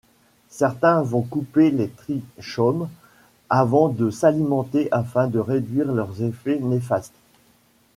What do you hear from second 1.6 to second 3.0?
les trichomes